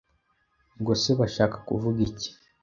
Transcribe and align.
Ubwo 0.75 0.91
se 1.01 1.11
bashaka 1.19 1.57
kuvuga 1.67 2.01